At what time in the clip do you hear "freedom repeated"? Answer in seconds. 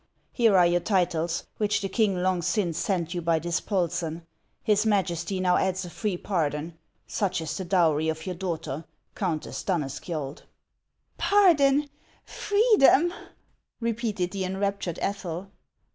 12.25-14.31